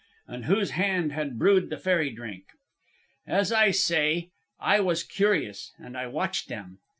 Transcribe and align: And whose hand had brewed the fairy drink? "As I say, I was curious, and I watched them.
And 0.27 0.45
whose 0.45 0.71
hand 0.71 1.11
had 1.11 1.37
brewed 1.37 1.69
the 1.69 1.77
fairy 1.77 2.09
drink? 2.09 2.45
"As 3.27 3.51
I 3.51 3.69
say, 3.69 4.31
I 4.59 4.79
was 4.79 5.03
curious, 5.03 5.73
and 5.77 5.95
I 5.95 6.07
watched 6.07 6.49
them. 6.49 6.79